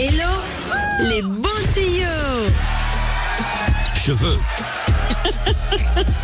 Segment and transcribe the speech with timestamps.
[0.00, 0.30] Hello,
[1.08, 2.46] les bons tuyaux.
[3.96, 4.38] Cheveux.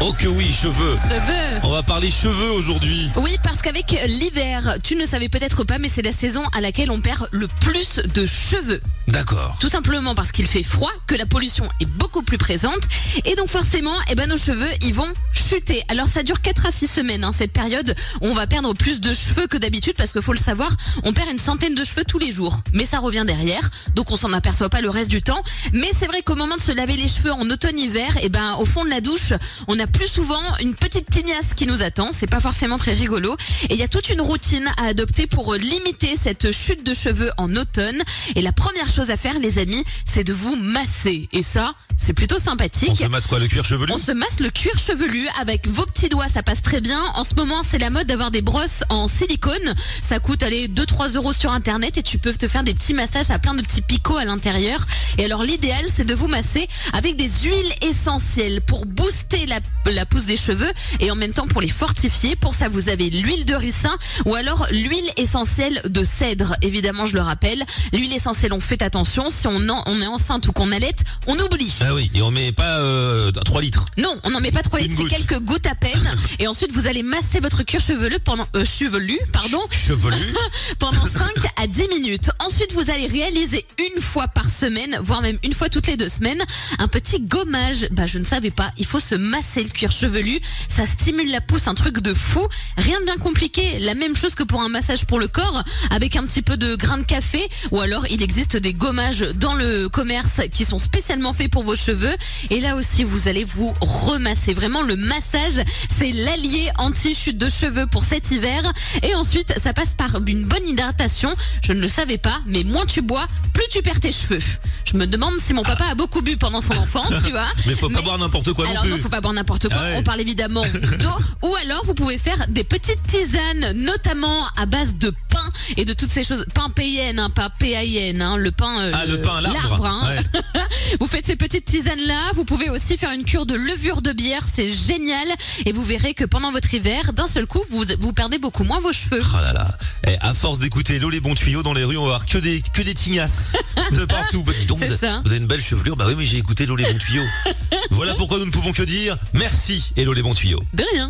[0.00, 0.96] Oh que oui, cheveux.
[0.96, 1.60] Cheveux.
[1.62, 3.10] On va parler cheveux aujourd'hui.
[3.16, 6.90] Oui, parce qu'avec l'hiver, tu ne savais peut-être pas, mais c'est la saison à laquelle
[6.90, 8.80] on perd le plus de cheveux.
[9.08, 9.56] D'accord.
[9.60, 12.82] Tout simplement parce qu'il fait froid, que la pollution est beaucoup plus présente,
[13.24, 15.82] et donc forcément, eh ben, nos cheveux, ils vont chuter.
[15.88, 19.00] Alors ça dure 4 à 6 semaines, hein, cette période, où on va perdre plus
[19.00, 20.70] de cheveux que d'habitude, parce qu'il faut le savoir,
[21.02, 22.60] on perd une centaine de cheveux tous les jours.
[22.72, 25.42] Mais ça revient derrière, donc on s'en aperçoit pas le reste du temps.
[25.72, 28.64] Mais c'est vrai qu'au moment de se laver les cheveux en automne-hiver, eh ben, au
[28.74, 29.32] fond de la douche,
[29.68, 32.10] on a plus souvent une petite tignasse qui nous attend.
[32.10, 33.36] C'est pas forcément très rigolo.
[33.70, 37.30] Et il y a toute une routine à adopter pour limiter cette chute de cheveux
[37.36, 38.02] en automne.
[38.34, 41.28] Et la première chose à faire, les amis, c'est de vous masser.
[41.32, 42.90] Et ça, c'est plutôt sympathique.
[42.90, 43.92] On se masse quoi, le cuir chevelu?
[43.92, 47.00] On se masse le cuir chevelu avec vos petits doigts, ça passe très bien.
[47.14, 49.76] En ce moment, c'est la mode d'avoir des brosses en silicone.
[50.02, 53.30] Ça coûte, allez, 2-3 euros sur internet et tu peux te faire des petits massages
[53.30, 54.84] à plein de petits picots à l'intérieur.
[55.18, 60.06] Et alors, l'idéal, c'est de vous masser avec des huiles essentielles pour booster la, la
[60.06, 60.70] pousse des cheveux
[61.00, 62.36] et en même temps pour les fortifier.
[62.36, 66.56] Pour ça, vous avez l'huile de ricin ou alors l'huile essentielle de cèdre.
[66.62, 69.30] Évidemment, je le rappelle, l'huile essentielle, on fait attention.
[69.30, 71.72] Si on, en- on est enceinte ou qu'on allaite, on oublie.
[71.80, 73.84] Ah oui, et on met pas euh, 3 litres.
[73.96, 76.10] Non, on n'en met pas trop, Une c'est quelques gouttes à peine.
[76.38, 80.16] et ensuite, vous allez masser votre cuir chevelu pendant, euh, chevelu, pardon, Chevelu.
[80.78, 81.20] pendant 5
[81.62, 82.30] à 10 minutes.
[82.38, 86.08] Ensuite, vous allez réaliser une fois par semaine, voire même une fois toutes les deux
[86.08, 86.42] semaines,
[86.78, 87.88] un petit gommage.
[87.90, 88.70] Bah, je ne savais pas.
[88.78, 90.40] Il faut se masser le cuir chevelu.
[90.68, 92.46] Ça stimule la pousse, un truc de fou.
[92.76, 93.78] Rien de bien compliqué.
[93.80, 96.74] La même chose que pour un massage pour le corps, avec un petit peu de
[96.76, 97.48] grain de café.
[97.70, 101.76] Ou alors, il existe des gommages dans le commerce qui sont spécialement faits pour vos
[101.76, 102.14] cheveux.
[102.50, 104.54] Et là aussi, vous allez vous remasser.
[104.54, 108.72] Vraiment, le massage, c'est l'allié anti-chute de cheveux pour cet hiver.
[109.02, 111.34] Et ensuite, ça passe par une bonne hydratation.
[111.62, 114.40] Je ne le savais pas, mais moins tu bois, plus tu perds tes cheveux.
[114.84, 117.46] Je me demande si mon papa a beaucoup bu pendant son enfance, tu vois.
[117.66, 119.78] Mais faut pas Mais- boire n'importe quoi non alors non, faut pas boire n'importe quoi.
[119.80, 119.94] Ah ouais.
[119.98, 121.08] On parle évidemment d'eau.
[121.48, 125.12] Ou alors, vous pouvez faire des petites tisanes, notamment à base de
[125.44, 126.44] pain et de toutes ces choses.
[126.54, 128.80] Pain PIN, hein, pas PAIN, hein, le pain.
[128.80, 129.84] euh, Ah, le pain, l'arbre.
[129.86, 130.00] hein.
[130.08, 130.40] Ouais.
[131.00, 132.32] Vous faites ces petites tisanes-là.
[132.34, 134.42] Vous pouvez aussi faire une cure de levure de bière.
[134.52, 135.26] C'est génial.
[135.66, 138.80] Et vous verrez que pendant votre hiver, d'un seul coup, vous, vous perdez beaucoup moins
[138.80, 139.20] vos cheveux.
[139.22, 139.68] Oh là là.
[140.06, 142.38] Eh, à force d'écouter l'eau les bons tuyaux dans les rues, on va voir que
[142.38, 143.52] des que des tignasses
[143.92, 144.42] de partout.
[144.44, 145.20] Bah, dis donc, C'est vous, avez- ça.
[145.24, 145.96] vous avez une belle chevelure.
[145.96, 147.24] Bah oui, mais j'ai écouté l'eau les bons tuyaux.
[147.90, 150.62] voilà pourquoi nous ne pouvons que dire merci Hello les bons tuyaux.
[150.74, 151.02] De rien.